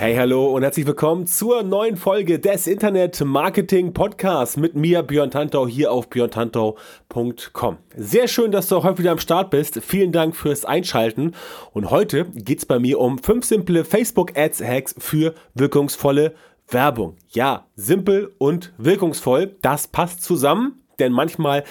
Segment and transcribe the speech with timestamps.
[0.00, 5.32] Hey, hallo und herzlich willkommen zur neuen Folge des Internet Marketing Podcasts mit mir, Björn
[5.32, 7.78] Tantau, hier auf björntantau.com.
[7.96, 9.80] Sehr schön, dass du auch heute wieder am Start bist.
[9.82, 11.34] Vielen Dank fürs Einschalten.
[11.72, 16.36] Und heute geht es bei mir um fünf simple Facebook Ads Hacks für wirkungsvolle
[16.68, 17.16] Werbung.
[17.30, 19.56] Ja, simpel und wirkungsvoll.
[19.62, 21.64] Das passt zusammen, denn manchmal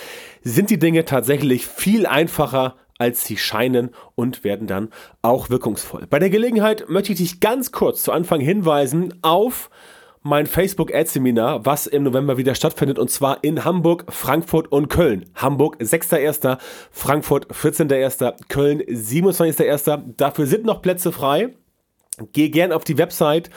[0.44, 4.90] sind die Dinge tatsächlich viel einfacher als sie scheinen und werden dann
[5.22, 6.08] auch wirkungsvoll.
[6.08, 9.70] Bei der Gelegenheit möchte ich dich ganz kurz zu Anfang hinweisen auf
[10.24, 14.90] mein Facebook Ad Seminar, was im November wieder stattfindet und zwar in Hamburg, Frankfurt und
[14.90, 15.26] Köln.
[15.36, 16.58] Hamburg 6.1.,
[16.92, 20.16] Frankfurt 14.1., Köln 27.1.
[20.18, 21.56] Dafür sind noch Plätze frei.
[22.34, 23.50] Geh gern auf die Website.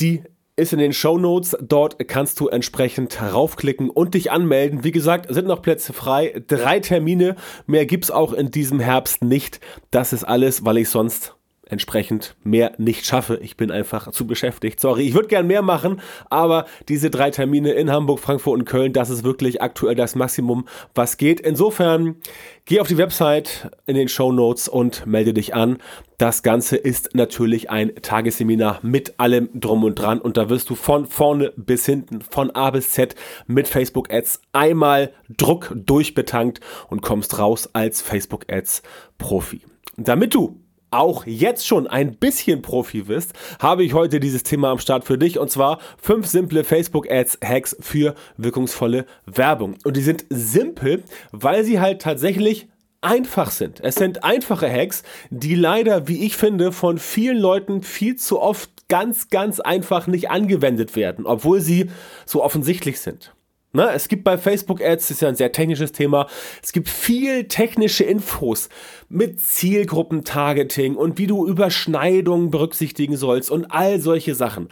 [0.00, 0.22] Die
[0.60, 1.56] ist in den Show Notes.
[1.60, 4.84] Dort kannst du entsprechend raufklicken und dich anmelden.
[4.84, 6.42] Wie gesagt, sind noch Plätze frei.
[6.46, 7.36] Drei Termine.
[7.66, 9.60] Mehr gibt es auch in diesem Herbst nicht.
[9.90, 11.34] Das ist alles, weil ich sonst
[11.70, 13.38] entsprechend mehr nicht schaffe.
[13.42, 14.80] Ich bin einfach zu beschäftigt.
[14.80, 18.92] Sorry, ich würde gern mehr machen, aber diese drei Termine in Hamburg, Frankfurt und Köln,
[18.92, 21.40] das ist wirklich aktuell das Maximum, was geht.
[21.40, 22.16] Insofern
[22.64, 25.78] geh auf die Website in den Show Notes und melde dich an.
[26.18, 30.74] Das Ganze ist natürlich ein Tagesseminar mit allem drum und dran und da wirst du
[30.74, 33.14] von vorne bis hinten, von A bis Z
[33.46, 38.82] mit Facebook Ads einmal Druck durchbetankt und kommst raus als Facebook Ads
[39.16, 39.62] Profi.
[39.96, 40.60] Damit du
[40.90, 45.18] auch jetzt schon ein bisschen Profi bist, habe ich heute dieses Thema am Start für
[45.18, 49.76] dich und zwar fünf simple Facebook Ads Hacks für wirkungsvolle Werbung.
[49.84, 51.02] Und die sind simpel,
[51.32, 52.68] weil sie halt tatsächlich
[53.00, 53.80] einfach sind.
[53.80, 58.70] Es sind einfache Hacks, die leider, wie ich finde, von vielen Leuten viel zu oft
[58.88, 61.90] ganz, ganz einfach nicht angewendet werden, obwohl sie
[62.26, 63.32] so offensichtlich sind.
[63.72, 66.26] Ne, es gibt bei Facebook Ads, das ist ja ein sehr technisches Thema,
[66.60, 68.68] es gibt viel technische Infos
[69.08, 74.68] mit Zielgruppentargeting und wie du Überschneidungen berücksichtigen sollst und all solche Sachen.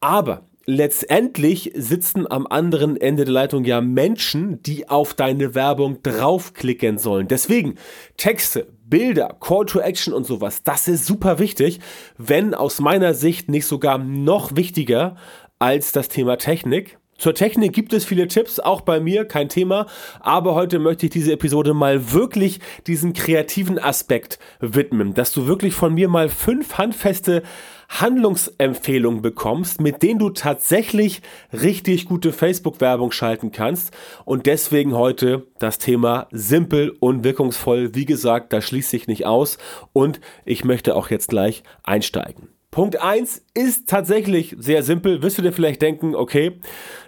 [0.00, 6.98] Aber letztendlich sitzen am anderen Ende der Leitung ja Menschen, die auf deine Werbung draufklicken
[6.98, 7.28] sollen.
[7.28, 7.76] Deswegen
[8.18, 11.80] Texte, Bilder, Call to Action und sowas, das ist super wichtig,
[12.18, 15.16] wenn aus meiner Sicht nicht sogar noch wichtiger
[15.58, 16.98] als das Thema Technik.
[17.18, 19.86] Zur Technik gibt es viele Tipps, auch bei mir, kein Thema.
[20.18, 22.58] Aber heute möchte ich diese Episode mal wirklich
[22.88, 27.42] diesen kreativen Aspekt widmen, dass du wirklich von mir mal fünf handfeste
[27.88, 31.20] Handlungsempfehlungen bekommst, mit denen du tatsächlich
[31.52, 33.92] richtig gute Facebook-Werbung schalten kannst.
[34.24, 37.94] Und deswegen heute das Thema simpel und wirkungsvoll.
[37.94, 39.58] Wie gesagt, das schließt sich nicht aus.
[39.92, 42.48] Und ich möchte auch jetzt gleich einsteigen.
[42.72, 45.22] Punkt 1 ist tatsächlich sehr simpel.
[45.22, 46.52] Wirst du dir vielleicht denken, okay,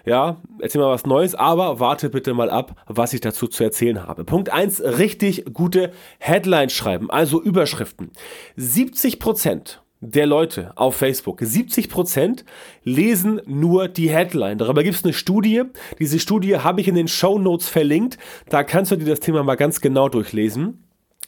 [0.05, 4.03] ja, erzähl mal was Neues, aber warte bitte mal ab, was ich dazu zu erzählen
[4.03, 4.25] habe.
[4.25, 8.11] Punkt 1, richtig gute Headlines schreiben, also Überschriften.
[8.59, 12.43] 70% der Leute auf Facebook, 70%
[12.83, 14.59] lesen nur die Headline.
[14.59, 15.63] Darüber gibt es eine Studie.
[15.97, 18.19] Diese Studie habe ich in den Show Notes verlinkt.
[18.49, 20.84] Da kannst du dir das Thema mal ganz genau durchlesen.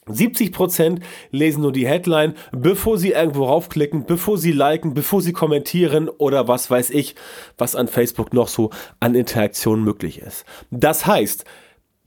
[0.08, 6.08] 70% lesen nur die Headline, bevor sie irgendwo raufklicken, bevor sie liken, bevor sie kommentieren
[6.08, 7.14] oder was weiß ich,
[7.56, 8.70] was an Facebook noch so
[9.00, 10.44] an Interaktion möglich ist.
[10.70, 11.44] Das heißt,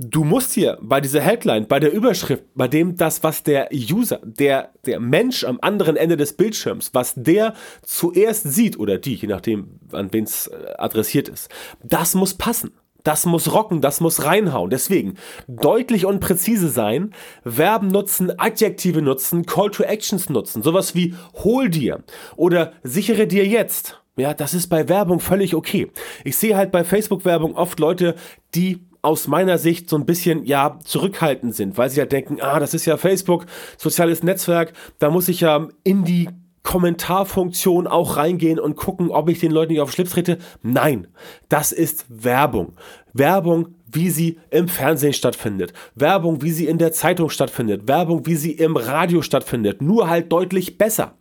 [0.01, 4.19] du musst hier bei dieser Headline, bei der Überschrift, bei dem das, was der User,
[4.23, 9.27] der, der Mensch am anderen Ende des Bildschirms, was der zuerst sieht oder die, je
[9.27, 11.49] nachdem, an wen es äh, adressiert ist,
[11.83, 12.71] das muss passen.
[13.03, 14.69] Das muss rocken, das muss reinhauen.
[14.69, 15.15] Deswegen
[15.47, 17.13] deutlich und präzise sein,
[17.43, 20.63] Verben nutzen, Adjektive nutzen, Call to Actions nutzen.
[20.63, 22.03] Sowas wie hol dir
[22.35, 24.01] oder sichere dir jetzt.
[24.17, 25.89] Ja, das ist bei Werbung völlig okay.
[26.23, 28.15] Ich sehe halt bei Facebook-Werbung oft Leute,
[28.53, 32.59] die aus meiner Sicht so ein bisschen, ja, zurückhaltend sind, weil sie ja denken, ah,
[32.59, 33.45] das ist ja Facebook,
[33.77, 36.29] soziales Netzwerk, da muss ich ja in die
[36.63, 40.37] Kommentarfunktion auch reingehen und gucken, ob ich den Leuten nicht auf Schlips trete?
[40.61, 41.07] Nein,
[41.49, 42.73] das ist Werbung.
[43.13, 48.35] Werbung, wie sie im Fernsehen stattfindet, Werbung, wie sie in der Zeitung stattfindet, Werbung, wie
[48.35, 51.15] sie im Radio stattfindet, nur halt deutlich besser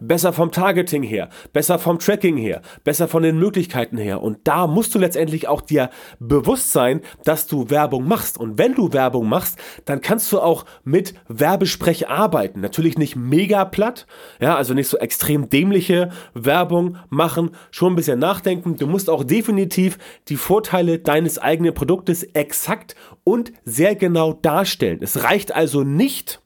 [0.00, 4.22] besser vom Targeting her, besser vom Tracking her, besser von den Möglichkeiten her.
[4.22, 8.38] Und da musst du letztendlich auch dir bewusst sein, dass du Werbung machst.
[8.38, 12.60] Und wenn du Werbung machst, dann kannst du auch mit Werbesprech arbeiten.
[12.60, 14.06] Natürlich nicht mega platt,
[14.40, 18.76] ja, also nicht so extrem dämliche Werbung machen, schon ein bisschen nachdenken.
[18.76, 19.98] Du musst auch definitiv
[20.28, 22.94] die Vorteile deines eigenen Produktes exakt
[23.24, 24.98] und sehr genau darstellen.
[25.02, 26.40] Es reicht also nicht,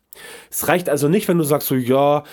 [0.51, 2.25] es reicht also nicht, wenn du sagst so, ja,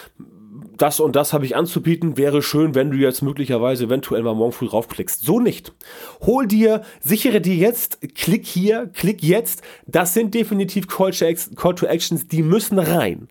[0.78, 4.52] das und das habe ich anzubieten, wäre schön, wenn du jetzt möglicherweise eventuell mal morgen
[4.52, 5.24] früh raufklickst.
[5.24, 5.74] So nicht.
[6.22, 9.62] Hol dir, sichere dir jetzt, klick hier, klick jetzt.
[9.86, 13.28] Das sind definitiv Call to Actions, die müssen rein.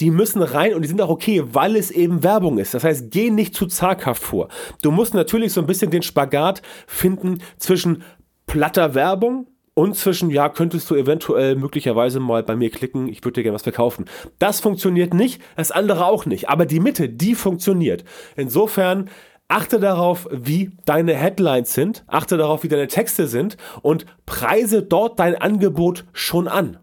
[0.00, 2.74] Die müssen rein und die sind auch okay, weil es eben Werbung ist.
[2.74, 4.48] Das heißt, geh nicht zu zaghaft vor.
[4.82, 8.02] Du musst natürlich so ein bisschen den Spagat finden zwischen
[8.46, 13.34] platter Werbung, und zwischen, ja, könntest du eventuell möglicherweise mal bei mir klicken, ich würde
[13.36, 14.04] dir gerne was verkaufen.
[14.38, 16.48] Das funktioniert nicht, das andere auch nicht.
[16.48, 18.04] Aber die Mitte, die funktioniert.
[18.36, 19.08] Insofern
[19.48, 25.18] achte darauf, wie deine Headlines sind, achte darauf, wie deine Texte sind und preise dort
[25.18, 26.78] dein Angebot schon an.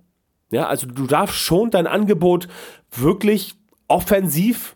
[0.51, 2.47] Ja, also du darfst schon dein Angebot
[2.91, 3.53] wirklich
[3.87, 4.75] offensiv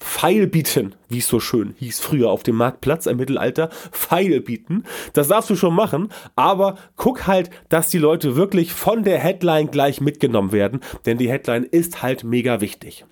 [0.00, 4.84] Pfeil bieten, wie es so schön hieß früher auf dem Marktplatz im Mittelalter, Pfeil bieten.
[5.12, 9.70] Das darfst du schon machen, aber guck halt, dass die Leute wirklich von der Headline
[9.70, 13.04] gleich mitgenommen werden, denn die Headline ist halt mega wichtig.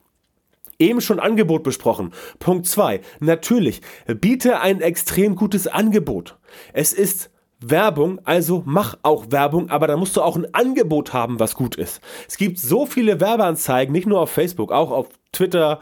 [0.78, 2.12] Eben schon Angebot besprochen.
[2.38, 3.00] Punkt 2.
[3.20, 6.36] Natürlich, biete ein extrem gutes Angebot.
[6.72, 7.30] Es ist
[7.60, 11.74] Werbung, also mach auch Werbung, aber da musst du auch ein Angebot haben, was gut
[11.74, 12.00] ist.
[12.28, 15.80] Es gibt so viele Werbeanzeigen, nicht nur auf Facebook, auch auf Twitter,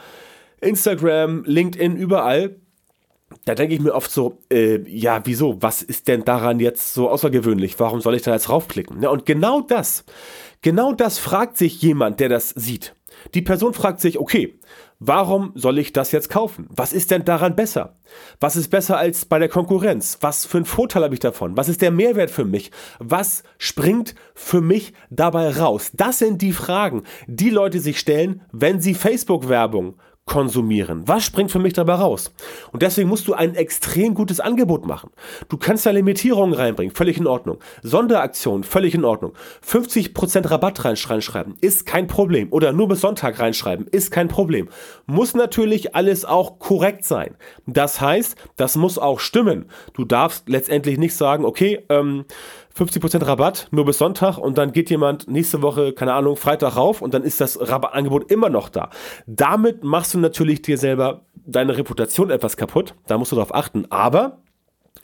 [0.60, 2.56] Instagram, LinkedIn, überall.
[3.44, 5.60] Da denke ich mir oft so, äh, ja, wieso?
[5.60, 7.78] Was ist denn daran jetzt so außergewöhnlich?
[7.78, 9.02] Warum soll ich da jetzt raufklicken?
[9.02, 10.04] Ja, und genau das,
[10.62, 12.94] genau das fragt sich jemand, der das sieht.
[13.34, 14.58] Die Person fragt sich, okay,
[14.98, 16.68] warum soll ich das jetzt kaufen?
[16.70, 17.96] Was ist denn daran besser?
[18.40, 20.18] Was ist besser als bei der Konkurrenz?
[20.20, 21.56] Was für einen Vorteil habe ich davon?
[21.56, 22.70] Was ist der Mehrwert für mich?
[22.98, 25.90] Was springt für mich dabei raus?
[25.94, 31.06] Das sind die Fragen, die Leute sich stellen, wenn sie Facebook-Werbung konsumieren?
[31.06, 32.32] Was springt für mich dabei raus?
[32.72, 35.10] Und deswegen musst du ein extrem gutes Angebot machen.
[35.48, 37.58] Du kannst da Limitierungen reinbringen, völlig in Ordnung.
[37.82, 39.32] Sonderaktionen, völlig in Ordnung.
[39.66, 42.52] 50% Rabatt reinschreiben, ist kein Problem.
[42.52, 44.68] Oder nur bis Sonntag reinschreiben, ist kein Problem.
[45.06, 47.36] Muss natürlich alles auch korrekt sein.
[47.66, 49.70] Das heißt, das muss auch stimmen.
[49.94, 52.24] Du darfst letztendlich nicht sagen, okay, ähm,
[52.76, 57.00] 50% Rabatt nur bis Sonntag und dann geht jemand nächste Woche, keine Ahnung, Freitag rauf
[57.00, 58.90] und dann ist das Rabattangebot immer noch da.
[59.26, 62.94] Damit machst du natürlich dir selber deine Reputation etwas kaputt.
[63.06, 63.90] Da musst du darauf achten.
[63.90, 64.42] Aber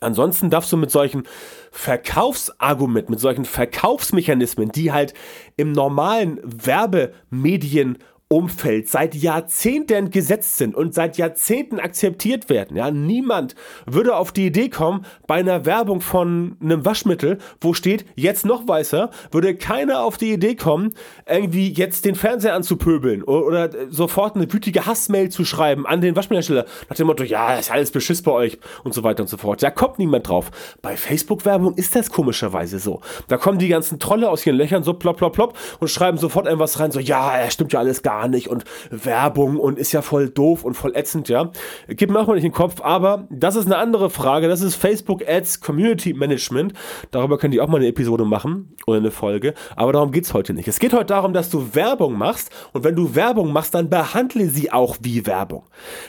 [0.01, 1.23] Ansonsten darfst du mit solchen
[1.71, 5.15] Verkaufsargumenten, mit solchen Verkaufsmechanismen, die halt
[5.57, 7.99] im normalen Werbemedien
[8.33, 12.79] Umfeld seit Jahrzehnten gesetzt sind und seit Jahrzehnten akzeptiert werden.
[12.79, 18.07] Ja, niemand würde auf die Idee kommen, bei einer Werbung von einem Waschmittel, wo steht,
[18.15, 20.95] jetzt noch weißer, würde keiner auf die Idee kommen,
[21.27, 26.17] irgendwie jetzt den Fernseher anzupöbeln oder, oder sofort eine wütige Hassmail zu schreiben an den
[26.17, 29.37] Waschmittelhersteller nach dem Motto, ja, ist alles Beschiss bei euch und so weiter und so
[29.37, 29.63] fort.
[29.63, 30.51] Da kommt niemand drauf.
[30.81, 33.03] Bei Facebook-Werbung ist das komischerweise so.
[33.29, 36.47] Da kommen die ganzen Trolle aus ihren Löchern so plopp, plopp, plopp und schreiben sofort
[36.47, 40.29] irgendwas rein, so, ja, stimmt ja alles gar nicht und Werbung und ist ja voll
[40.29, 41.51] doof und voll ätzend, ja.
[41.89, 44.49] Gib mir auch mal nicht den Kopf, aber das ist eine andere Frage.
[44.49, 46.73] Das ist Facebook Ads Community Management.
[47.11, 50.35] Darüber könnt ihr auch mal eine Episode machen oder eine Folge, aber darum geht es
[50.35, 50.69] heute nicht.
[50.69, 54.47] Es geht heute darum, dass du Werbung machst und wenn du Werbung machst, dann behandle
[54.47, 55.65] sie auch wie Werbung.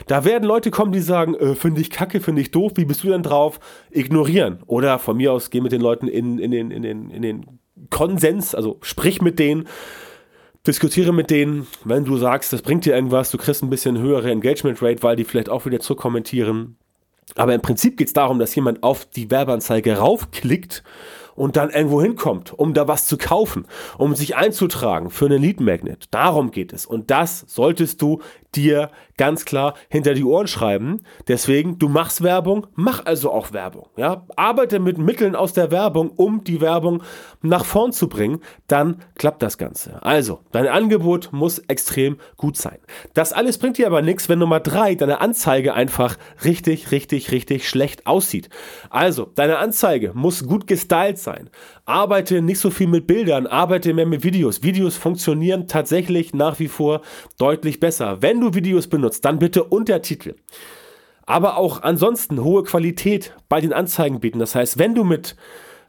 [0.06, 3.04] Da werden Leute kommen, die sagen, äh, finde ich kacke, finde ich doof, wie bist
[3.04, 3.60] du denn drauf?
[3.90, 4.58] Ignorieren.
[4.66, 7.46] Oder von mir aus geh mit den Leuten in, in, den, in, den, in den
[7.90, 9.68] Konsens, also sprich mit denen
[10.66, 14.30] diskutiere mit denen, wenn du sagst, das bringt dir irgendwas, du kriegst ein bisschen höhere
[14.30, 16.76] Engagement Rate, weil die vielleicht auch wieder zurückkommentieren.
[17.36, 20.82] Aber im Prinzip geht es darum, dass jemand auf die Werbeanzeige raufklickt
[21.34, 23.66] und dann irgendwo hinkommt, um da was zu kaufen,
[23.98, 26.06] um sich einzutragen für einen Lead Magnet.
[26.10, 26.86] Darum geht es.
[26.86, 28.20] Und das solltest du
[28.54, 31.02] dir ganz klar hinter die Ohren schreiben.
[31.28, 33.88] Deswegen, du machst Werbung, mach also auch Werbung.
[33.96, 34.26] Ja?
[34.36, 37.02] Arbeite mit Mitteln aus der Werbung, um die Werbung
[37.42, 38.40] nach vorn zu bringen.
[38.66, 40.02] Dann klappt das Ganze.
[40.02, 42.78] Also, dein Angebot muss extrem gut sein.
[43.12, 47.68] Das alles bringt dir aber nichts, wenn Nummer drei deine Anzeige einfach richtig, richtig, richtig
[47.68, 48.48] schlecht aussieht.
[48.90, 51.50] Also, deine Anzeige muss gut gestylt sein.
[51.84, 54.62] Arbeite nicht so viel mit Bildern, arbeite mehr mit Videos.
[54.62, 57.00] Videos funktionieren tatsächlich nach wie vor
[57.38, 58.22] deutlich besser.
[58.22, 60.34] Wenn du Videos benutzt, dann bitte Untertitel.
[61.26, 64.38] Aber auch ansonsten hohe Qualität bei den Anzeigen bieten.
[64.38, 65.36] Das heißt, wenn du mit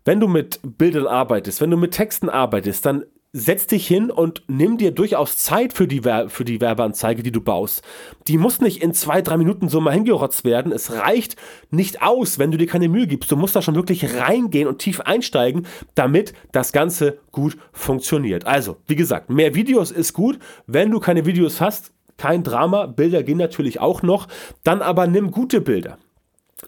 [0.06, 3.06] wenn du mit Bildern arbeitest, wenn du mit Texten arbeitest, dann
[3.38, 7.42] setz dich hin und nimm dir durchaus Zeit für die, für die Werbeanzeige, die du
[7.42, 7.82] baust.
[8.30, 10.72] Die muss nicht in zwei, drei Minuten so mal hingerotzt werden.
[10.72, 11.36] Es reicht
[11.70, 13.30] nicht aus, wenn du dir keine Mühe gibst.
[13.30, 18.48] Du musst da schon wirklich reingehen und tief einsteigen, damit das Ganze gut funktioniert.
[18.48, 20.39] Also, wie gesagt, mehr Videos ist gut.
[20.65, 22.86] Wenn du keine Videos hast, kein Drama.
[22.86, 24.30] Bilder gehen natürlich auch noch.
[24.63, 25.98] Dann aber nimm gute Bilder.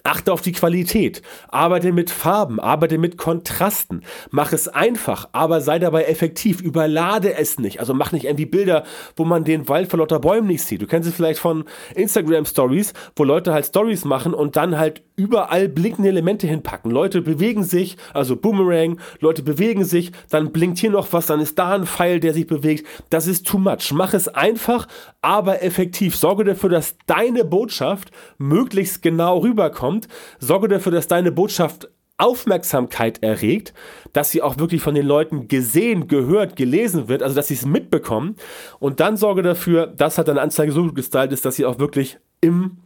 [0.03, 5.79] Achte auf die Qualität, arbeite mit Farben, arbeite mit Kontrasten, mach es einfach, aber sei
[5.79, 7.79] dabei effektiv, überlade es nicht.
[7.79, 8.83] Also mach nicht irgendwie Bilder,
[9.15, 10.81] wo man den Wald vor lauter Bäumen nicht sieht.
[10.81, 11.63] Du kennst es vielleicht von
[11.95, 16.91] Instagram Stories, wo Leute halt Stories machen und dann halt überall blinkende Elemente hinpacken.
[16.91, 21.59] Leute bewegen sich, also Boomerang, Leute bewegen sich, dann blinkt hier noch was, dann ist
[21.59, 22.87] da ein Pfeil, der sich bewegt.
[23.09, 23.91] Das ist too much.
[23.91, 24.87] Mach es einfach,
[25.21, 26.15] aber effektiv.
[26.15, 30.07] Sorge dafür, dass deine Botschaft möglichst genau rüberkommt kommt,
[30.39, 33.73] sorge dafür, dass deine Botschaft Aufmerksamkeit erregt,
[34.11, 37.65] dass sie auch wirklich von den Leuten gesehen, gehört, gelesen wird, also dass sie es
[37.65, 38.35] mitbekommen.
[38.79, 42.17] Und dann sorge dafür, dass halt deine Anzeige so gestylt ist, dass sie auch wirklich
[42.41, 42.77] im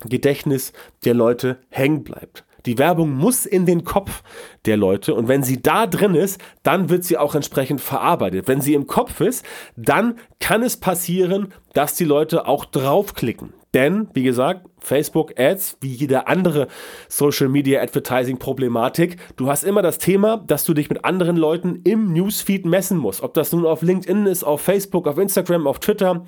[0.00, 0.72] Gedächtnis
[1.04, 2.44] der Leute hängen bleibt.
[2.66, 4.22] Die Werbung muss in den Kopf
[4.66, 8.48] der Leute und wenn sie da drin ist, dann wird sie auch entsprechend verarbeitet.
[8.48, 9.44] Wenn sie im Kopf ist,
[9.76, 13.54] dann kann es passieren, dass die Leute auch draufklicken.
[13.72, 16.66] Denn, wie gesagt, Facebook Ads, wie jede andere
[17.08, 21.80] Social Media Advertising Problematik, du hast immer das Thema, dass du dich mit anderen Leuten
[21.84, 23.22] im Newsfeed messen musst.
[23.22, 26.24] Ob das nun auf LinkedIn ist, auf Facebook, auf Instagram, auf Twitter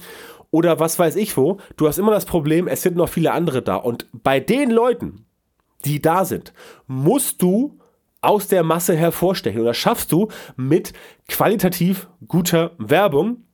[0.52, 1.58] oder was weiß ich wo.
[1.76, 3.74] Du hast immer das Problem, es sind noch viele andere da.
[3.74, 5.24] Und bei den Leuten,
[5.84, 6.52] die da sind,
[6.86, 7.80] musst du
[8.20, 9.60] aus der Masse hervorstechen.
[9.60, 10.92] Und das schaffst du mit
[11.26, 13.44] qualitativ guter Werbung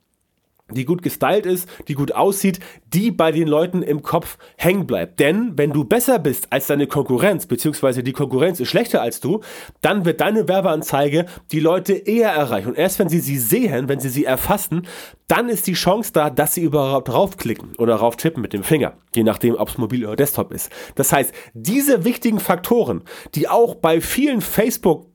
[0.70, 2.60] die gut gestylt ist, die gut aussieht,
[2.92, 5.20] die bei den Leuten im Kopf hängen bleibt.
[5.20, 9.40] Denn wenn du besser bist als deine Konkurrenz, beziehungsweise die Konkurrenz ist schlechter als du,
[9.80, 12.68] dann wird deine Werbeanzeige die Leute eher erreichen.
[12.68, 14.87] Und erst wenn sie sie sehen, wenn sie sie erfassen,
[15.26, 18.94] dann ist die Chance da, dass sie überhaupt draufklicken oder rauf tippen mit dem Finger,
[19.14, 20.70] je nachdem, ob es mobil oder Desktop ist.
[20.94, 23.02] Das heißt, diese wichtigen Faktoren,
[23.34, 25.07] die auch bei vielen Facebook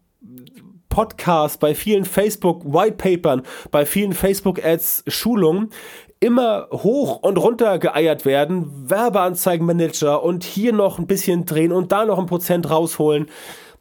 [0.94, 5.72] Podcasts, bei vielen Facebook Whitepapern, bei vielen Facebook Ads Schulungen
[6.20, 12.06] immer hoch und runter geeiert werden, Werbeanzeigenmanager und hier noch ein bisschen drehen und da
[12.06, 13.26] noch ein Prozent rausholen.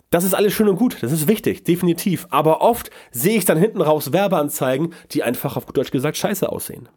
[0.08, 2.26] Das ist alles schön und gut, das ist wichtig, definitiv.
[2.30, 6.50] Aber oft sehe ich dann hinten raus Werbeanzeigen, die einfach auf gut Deutsch gesagt scheiße
[6.50, 6.88] aussehen.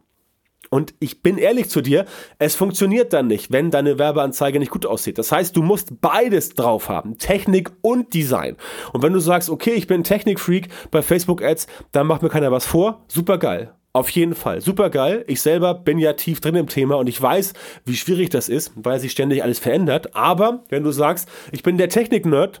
[0.76, 2.04] Und ich bin ehrlich zu dir,
[2.38, 5.16] es funktioniert dann nicht, wenn deine Werbeanzeige nicht gut aussieht.
[5.16, 8.58] Das heißt, du musst beides drauf haben, Technik und Design.
[8.92, 12.52] Und wenn du sagst, okay, ich bin Technikfreak bei Facebook Ads, dann macht mir keiner
[12.52, 13.72] was vor, super geil.
[13.94, 14.60] Auf jeden Fall.
[14.60, 15.24] Super geil.
[15.28, 17.54] Ich selber bin ja tief drin im Thema und ich weiß,
[17.86, 20.14] wie schwierig das ist, weil sich ständig alles verändert.
[20.14, 22.60] Aber wenn du sagst, ich bin der Technik-Nerd,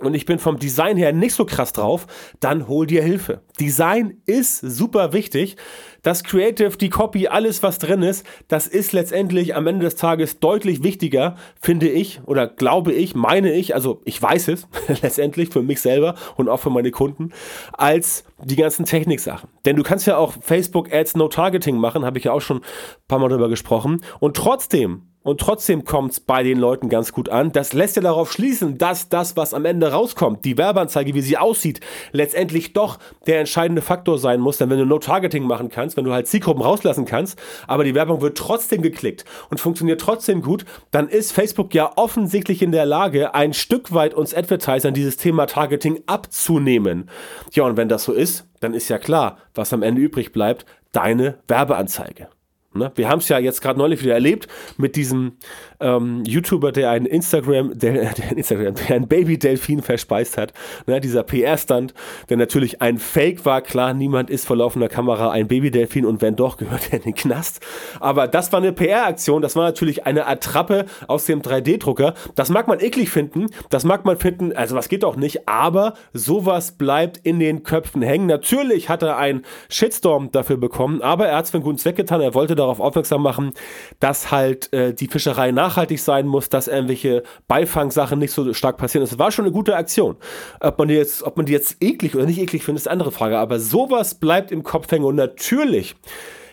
[0.00, 2.06] und ich bin vom Design her nicht so krass drauf,
[2.40, 3.42] dann hol dir Hilfe.
[3.58, 5.56] Design ist super wichtig.
[6.02, 10.38] Das Creative, die Copy, alles was drin ist, das ist letztendlich am Ende des Tages
[10.38, 14.68] deutlich wichtiger, finde ich oder glaube ich, meine ich, also ich weiß es
[15.02, 17.32] letztendlich für mich selber und auch für meine Kunden,
[17.72, 19.48] als die ganzen Techniksachen.
[19.64, 22.58] Denn du kannst ja auch Facebook Ads No Targeting machen, habe ich ja auch schon
[22.58, 22.62] ein
[23.08, 27.28] paar Mal drüber gesprochen und trotzdem und trotzdem kommt es bei den Leuten ganz gut
[27.28, 27.52] an.
[27.52, 31.36] Das lässt ja darauf schließen, dass das, was am Ende rauskommt, die Werbeanzeige, wie sie
[31.36, 31.80] aussieht,
[32.12, 34.58] letztendlich doch der entscheidende Faktor sein muss.
[34.58, 38.22] Denn wenn du No-Targeting machen kannst, wenn du halt Zielgruppen rauslassen kannst, aber die Werbung
[38.22, 43.34] wird trotzdem geklickt und funktioniert trotzdem gut, dann ist Facebook ja offensichtlich in der Lage,
[43.34, 47.10] ein Stück weit uns Advertisern dieses Thema Targeting abzunehmen.
[47.52, 50.64] Ja, und wenn das so ist, dann ist ja klar, was am Ende übrig bleibt,
[50.92, 52.28] deine Werbeanzeige.
[52.74, 52.92] Ne?
[52.96, 54.46] Wir haben es ja jetzt gerade neulich wieder erlebt
[54.76, 55.32] mit diesem
[55.80, 60.52] ähm, YouTuber, der einen Instagram, der, der, Instagram, der ein Baby-Delfin verspeist hat.
[60.86, 61.00] Ne?
[61.00, 61.94] Dieser PR-Stand,
[62.28, 63.62] der natürlich ein Fake war.
[63.62, 67.14] Klar, niemand ist vor laufender Kamera ein Baby-Delfin und wenn doch, gehört er in den
[67.14, 67.60] Knast.
[68.00, 72.12] Aber das war eine PR-Aktion, das war natürlich eine Attrappe aus dem 3D-Drucker.
[72.34, 75.94] Das mag man eklig finden, das mag man finden, also was geht doch nicht, aber
[76.12, 78.26] sowas bleibt in den Köpfen hängen.
[78.26, 81.96] Natürlich hat er einen Shitstorm dafür bekommen, aber er hat es für einen guten Zweck
[81.96, 82.20] getan.
[82.20, 83.52] Er wollte darauf aufmerksam machen,
[84.00, 89.04] dass halt äh, die Fischerei nachhaltig sein muss, dass irgendwelche Beifangsachen nicht so stark passieren.
[89.04, 90.16] Es war schon eine gute Aktion.
[90.60, 92.92] Ob man die jetzt, ob man die jetzt eklig oder nicht eklig findet, ist eine
[92.92, 93.38] andere Frage.
[93.38, 95.96] Aber sowas bleibt im Kopf hängen und natürlich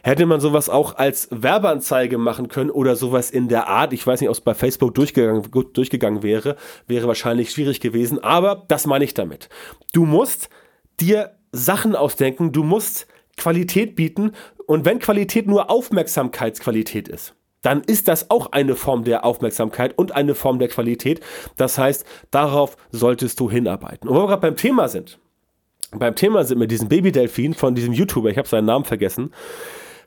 [0.06, 3.92] hätte man sowas auch als Werbeanzeige machen können oder sowas in der Art.
[3.92, 6.58] Ich weiß nicht, ob es bei Facebook durchgegangen, durchgegangen wäre.
[6.86, 8.24] Wäre wahrscheinlich schwierig gewesen.
[8.24, 9.50] Aber das meine ich damit.
[9.94, 10.50] Du musst
[11.00, 12.52] dir Sachen ausdenken.
[12.52, 14.32] Du musst Qualität bieten.
[14.66, 20.16] Und wenn Qualität nur Aufmerksamkeitsqualität ist, dann ist das auch eine Form der Aufmerksamkeit und
[20.16, 21.20] eine Form der Qualität.
[21.58, 24.08] Das heißt, darauf solltest du hinarbeiten.
[24.08, 25.20] Und wo wir gerade beim Thema sind,
[25.92, 29.32] beim Thema sind mit diesem Babydelfin von diesem YouTuber, ich habe seinen Namen vergessen,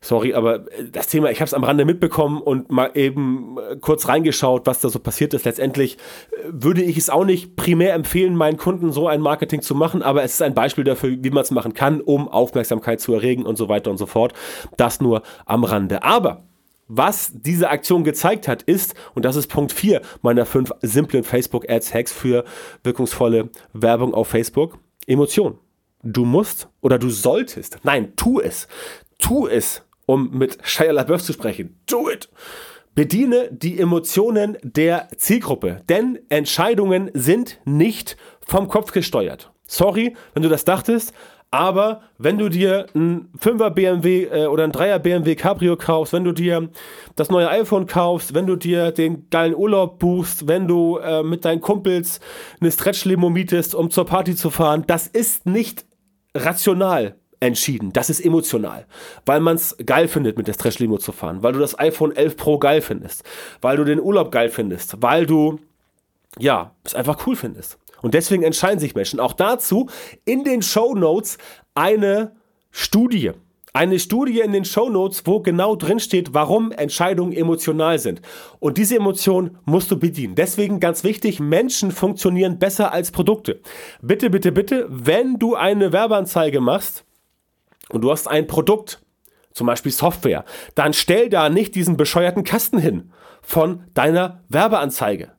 [0.00, 4.08] Sorry, aber das Thema, ich habe es am Rande mitbekommen und mal eben äh, kurz
[4.08, 5.44] reingeschaut, was da so passiert ist.
[5.44, 9.74] Letztendlich äh, würde ich es auch nicht primär empfehlen, meinen Kunden so ein Marketing zu
[9.74, 13.12] machen, aber es ist ein Beispiel dafür, wie man es machen kann, um Aufmerksamkeit zu
[13.12, 14.32] erregen und so weiter und so fort.
[14.76, 16.02] Das nur am Rande.
[16.02, 16.44] Aber
[16.88, 22.12] was diese Aktion gezeigt hat, ist, und das ist Punkt 4 meiner fünf simplen Facebook-Ads-Hacks
[22.12, 22.44] für
[22.82, 25.58] wirkungsvolle Werbung auf Facebook, Emotion.
[26.02, 28.68] Du musst oder du solltest, nein, tu es,
[29.18, 31.76] tu es um mit Shia LaBeouf zu sprechen.
[31.86, 32.30] Do it!
[32.94, 39.52] Bediene die Emotionen der Zielgruppe, denn Entscheidungen sind nicht vom Kopf gesteuert.
[39.68, 41.12] Sorry, wenn du das dachtest,
[41.50, 46.24] aber wenn du dir ein 5er BMW äh, oder ein 3er BMW Cabrio kaufst, wenn
[46.24, 46.70] du dir
[47.14, 51.44] das neue iPhone kaufst, wenn du dir den geilen Urlaub buchst, wenn du äh, mit
[51.44, 52.20] deinen Kumpels
[52.60, 55.84] eine Stretch-Limo mietest, um zur Party zu fahren, das ist nicht
[56.34, 57.92] rational entschieden.
[57.92, 58.86] Das ist emotional,
[59.26, 62.36] weil man es geil findet, mit der Stretch-Limo zu fahren, weil du das iPhone 11
[62.36, 63.24] Pro geil findest,
[63.60, 65.58] weil du den Urlaub geil findest, weil du,
[66.38, 67.78] ja, es einfach cool findest.
[68.02, 69.20] Und deswegen entscheiden sich Menschen.
[69.20, 69.88] Auch dazu
[70.24, 71.38] in den Show Notes
[71.74, 72.32] eine
[72.70, 73.32] Studie.
[73.74, 78.22] Eine Studie in den Show Notes, wo genau drin steht, warum Entscheidungen emotional sind.
[78.60, 80.34] Und diese Emotion musst du bedienen.
[80.34, 83.60] Deswegen ganz wichtig, Menschen funktionieren besser als Produkte.
[84.00, 87.04] Bitte, bitte, bitte, wenn du eine Werbeanzeige machst,
[87.90, 89.02] und du hast ein Produkt,
[89.52, 93.10] zum Beispiel Software, dann stell da nicht diesen bescheuerten Kasten hin
[93.42, 95.32] von deiner Werbeanzeige.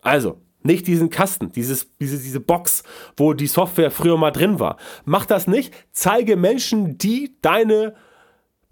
[0.00, 2.82] Also, nicht diesen Kasten, dieses, diese, diese Box,
[3.16, 4.76] wo die Software früher mal drin war.
[5.04, 5.74] Mach das nicht.
[5.92, 7.94] Zeige Menschen, die deine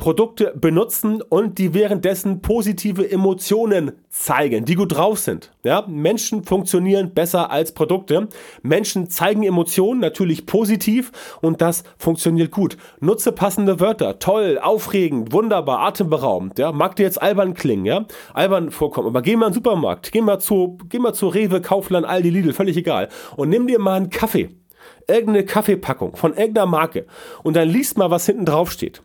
[0.01, 5.53] Produkte benutzen und die währenddessen positive Emotionen zeigen, die gut drauf sind.
[5.63, 8.29] Ja, Menschen funktionieren besser als Produkte.
[8.63, 12.79] Menschen zeigen Emotionen natürlich positiv und das funktioniert gut.
[13.01, 14.19] Nutze passende Wörter.
[14.19, 16.59] Toll, aufregend, wunderbar, atemberaubend.
[16.59, 18.07] Ja, mag dir jetzt albern klingen, ja?
[18.33, 19.09] Albern vorkommen.
[19.09, 22.31] Aber geh mal in den Supermarkt, geh mal zu, geh mal zu Rewe, Kaufland, Aldi,
[22.31, 23.11] Lidl, völlig egal.
[23.37, 24.49] Und nimm dir mal einen Kaffee.
[25.07, 27.05] Irgendeine Kaffeepackung von irgendeiner Marke.
[27.43, 29.03] Und dann liest mal, was hinten drauf steht.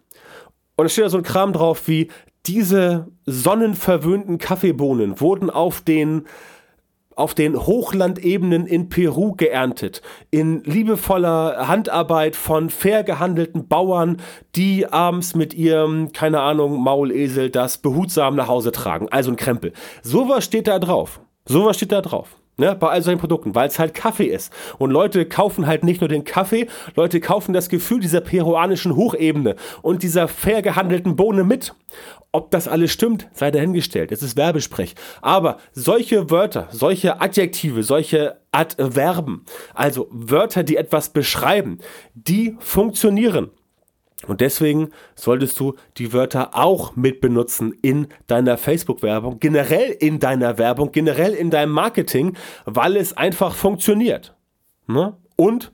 [0.76, 2.10] Und da steht da so ein Kram drauf wie,
[2.46, 6.26] diese sonnenverwöhnten Kaffeebohnen wurden auf den
[7.16, 10.02] auf den Hochlandebenen in Peru geerntet,
[10.32, 14.18] in liebevoller Handarbeit von fair gehandelten Bauern,
[14.56, 19.08] die abends mit ihrem, keine Ahnung, Maulesel das behutsam nach Hause tragen.
[19.10, 19.72] Also ein Krempel.
[20.04, 21.22] Sowas steht da drauf.
[21.46, 22.36] Sowas steht da drauf.
[22.58, 24.54] Ne, bei all solchen Produkten, weil es halt Kaffee ist.
[24.78, 29.58] Und Leute kaufen halt nicht nur den Kaffee, Leute kaufen das Gefühl dieser peruanischen Hochebene
[29.82, 31.74] und dieser fair gehandelten Bohne mit.
[32.32, 34.12] Ob das alles stimmt, sei dahingestellt.
[34.12, 34.96] Es ist Werbesprech.
[35.22, 41.80] Aber solche Wörter, solche Adjektive, solche Adverben, also Wörter, die etwas beschreiben,
[42.14, 43.52] die funktionieren.
[44.28, 50.58] Und deswegen solltest du die Wörter auch mit benutzen in deiner Facebook-Werbung, generell in deiner
[50.58, 52.36] Werbung, generell in deinem Marketing,
[52.66, 54.36] weil es einfach funktioniert.
[54.88, 55.16] Ne?
[55.36, 55.72] Und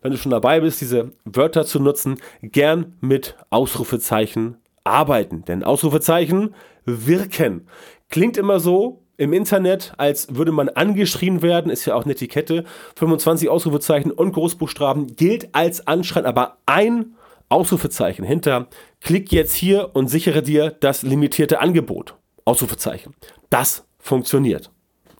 [0.00, 5.44] wenn du schon dabei bist, diese Wörter zu nutzen, gern mit Ausrufezeichen arbeiten.
[5.44, 7.66] Denn Ausrufezeichen wirken.
[8.08, 12.64] Klingt immer so, im Internet, als würde man angeschrien werden, ist ja auch eine Etikette.
[12.94, 17.16] 25 Ausrufezeichen und Großbuchstaben gilt als Anschreien, aber ein
[17.48, 18.68] Ausrufezeichen hinter,
[19.00, 22.16] klick jetzt hier und sichere dir das limitierte Angebot.
[22.44, 23.14] Ausrufezeichen.
[23.50, 24.70] Das funktioniert.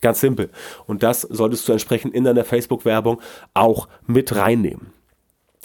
[0.00, 0.50] Ganz simpel.
[0.86, 3.20] Und das solltest du entsprechend in deiner Facebook-Werbung
[3.54, 4.92] auch mit reinnehmen.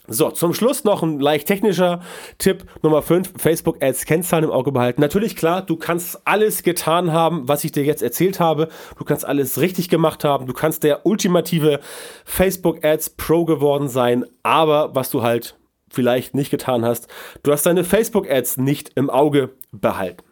[0.07, 2.01] So, zum Schluss noch ein leicht technischer
[2.37, 4.99] Tipp Nummer 5, Facebook Ads Kennzahlen im Auge behalten.
[4.99, 8.67] Natürlich klar, du kannst alles getan haben, was ich dir jetzt erzählt habe.
[8.97, 10.45] Du kannst alles richtig gemacht haben.
[10.45, 11.79] Du kannst der ultimative
[12.25, 14.25] Facebook Ads Pro geworden sein.
[14.43, 15.55] Aber was du halt
[15.93, 17.07] vielleicht nicht getan hast,
[17.43, 20.23] du hast deine Facebook-Ads nicht im Auge behalten.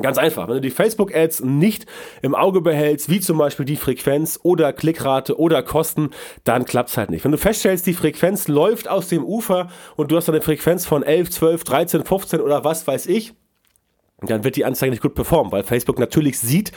[0.00, 1.86] Ganz einfach, wenn du die Facebook-Ads nicht
[2.22, 6.10] im Auge behältst, wie zum Beispiel die Frequenz oder Klickrate oder Kosten,
[6.44, 7.24] dann klappt es halt nicht.
[7.24, 11.02] Wenn du feststellst, die Frequenz läuft aus dem Ufer und du hast eine Frequenz von
[11.02, 13.34] 11, 12, 13, 15 oder was weiß ich,
[14.22, 16.72] dann wird die Anzeige nicht gut performen, weil Facebook natürlich sieht,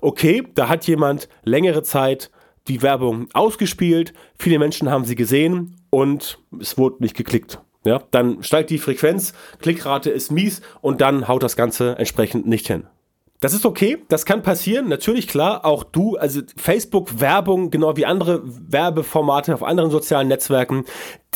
[0.00, 2.30] okay, da hat jemand längere Zeit
[2.68, 7.60] die Werbung ausgespielt, viele Menschen haben sie gesehen und es wurde nicht geklickt.
[7.84, 12.66] Ja, dann steigt die Frequenz, Klickrate ist mies und dann haut das Ganze entsprechend nicht
[12.66, 12.84] hin.
[13.40, 14.88] Das ist okay, das kann passieren.
[14.88, 20.84] Natürlich, klar, auch du, also Facebook-Werbung, genau wie andere Werbeformate auf anderen sozialen Netzwerken,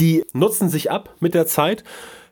[0.00, 1.84] die nutzen sich ab mit der Zeit.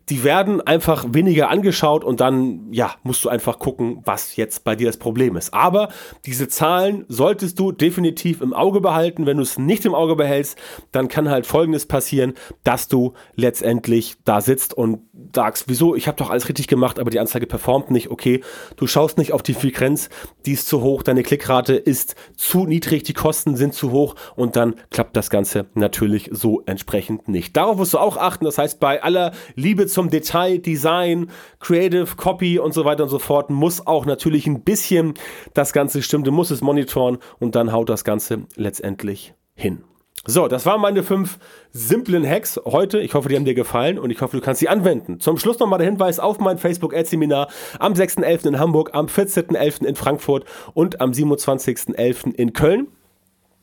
[0.09, 4.75] Die werden einfach weniger angeschaut und dann, ja, musst du einfach gucken, was jetzt bei
[4.75, 5.55] dir das Problem ist.
[5.55, 5.89] Aber
[6.27, 9.27] diese Zahlen solltest du definitiv im Auge behalten.
[9.27, 10.59] Wenn du es nicht im Auge behältst,
[10.91, 12.35] dann kann halt Folgendes passieren,
[12.65, 15.01] dass du letztendlich da sitzt und
[15.35, 18.11] sagst, wieso, ich habe doch alles richtig gemacht, aber die Anzeige performt nicht.
[18.11, 18.43] Okay,
[18.77, 20.09] du schaust nicht auf die Frequenz,
[20.47, 24.57] die ist zu hoch, deine Klickrate ist zu niedrig, die Kosten sind zu hoch und
[24.57, 27.57] dann klappt das Ganze natürlich so entsprechend nicht.
[27.57, 28.45] Darauf musst du auch achten.
[28.45, 33.19] Das heißt, bei aller Liebe zum Detail, Design, Creative, Copy und so weiter und so
[33.19, 35.13] fort, muss auch natürlich ein bisschen
[35.53, 36.25] das Ganze stimmen.
[36.25, 39.85] Du musst es monitoren und dann haut das Ganze letztendlich hin.
[40.27, 41.39] So, das waren meine fünf
[41.71, 43.01] simplen Hacks heute.
[43.01, 45.21] Ich hoffe, die haben dir gefallen und ich hoffe, du kannst sie anwenden.
[45.21, 48.49] Zum Schluss nochmal der Hinweis auf mein Facebook-Ad-Seminar am 6.11.
[48.49, 49.85] in Hamburg, am 14.11.
[49.85, 52.35] in Frankfurt und am 27.11.
[52.35, 52.89] in Köln.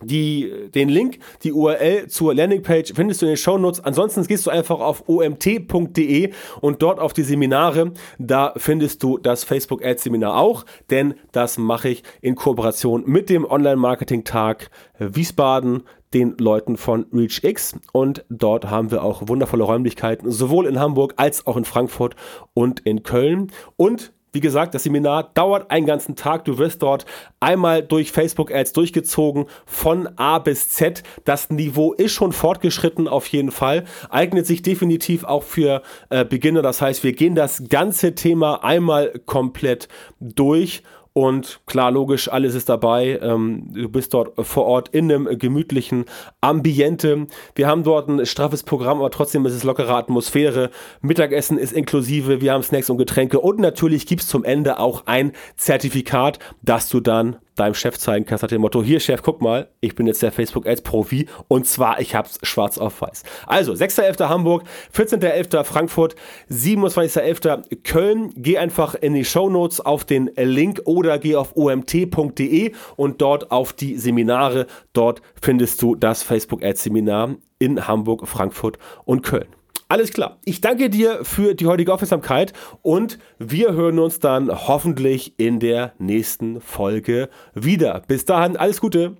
[0.03, 3.79] Die, den Link, die URL zur Landingpage findest du in den Shownotes.
[3.79, 6.31] Ansonsten gehst du einfach auf omt.de
[6.61, 7.93] und dort auf die Seminare.
[8.19, 13.29] Da findest du das Facebook Ads Seminar auch, denn das mache ich in Kooperation mit
[13.29, 15.83] dem Online-Marketing-Tag Wiesbaden,
[16.13, 17.75] den Leuten von ReachX.
[17.91, 22.15] Und dort haben wir auch wundervolle Räumlichkeiten, sowohl in Hamburg als auch in Frankfurt
[22.53, 23.51] und in Köln.
[23.75, 26.45] Und wie gesagt, das Seminar dauert einen ganzen Tag.
[26.45, 27.05] Du wirst dort
[27.39, 31.03] einmal durch Facebook-Ads durchgezogen von A bis Z.
[31.25, 33.85] Das Niveau ist schon fortgeschritten auf jeden Fall.
[34.09, 36.61] Eignet sich definitiv auch für äh, Beginner.
[36.61, 39.87] Das heißt, wir gehen das ganze Thema einmal komplett
[40.19, 40.83] durch
[41.17, 43.17] und klar, logisch, alles ist dabei.
[43.23, 46.05] Ähm, du bist dort vor Ort in einem gemütlichen
[46.41, 47.25] Ambiente.
[47.55, 50.69] Wir haben dort ein straffes Programm, aber trotzdem ist es lockere Atmosphäre.
[51.01, 55.07] Mittagessen ist inklusive, wir haben Snacks und Getränke und natürlich gibt es zum Ende auch
[55.07, 59.41] ein Zertifikat, das du dann deinem Chef zeigen kannst, nach dem Motto, hier Chef, guck
[59.41, 63.23] mal, ich bin jetzt der Facebook Ads Profi und zwar, ich hab's schwarz auf weiß.
[63.45, 64.29] Also, 6.11.
[64.29, 64.63] Hamburg,
[64.95, 65.63] 14.11.
[65.63, 66.15] Frankfurt,
[66.49, 67.83] 27.11.
[67.83, 68.33] Köln.
[68.35, 73.51] Geh einfach in die Show Notes auf den Link oder geh auf omt.de und dort
[73.51, 74.67] auf die Seminare.
[74.93, 79.56] Dort findest du das Facebook Ads Seminar in Hamburg, Frankfurt und Köln.
[79.89, 80.37] Alles klar.
[80.43, 85.93] Ich danke dir für die heutige Aufmerksamkeit und wir hören uns dann hoffentlich in der
[85.97, 88.01] nächsten Folge wieder.
[88.07, 89.17] Bis dahin, alles Gute.